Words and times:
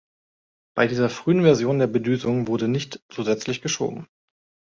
Bei 0.75 0.87
dieser 0.87 1.11
frühen 1.11 1.43
Version 1.43 1.77
der 1.77 1.85
Bedüsung 1.85 2.47
wurde 2.47 2.67
nicht 2.67 3.03
zusätzlich 3.09 3.61
geschoben. 3.61 4.07